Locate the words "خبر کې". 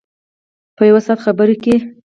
1.25-1.75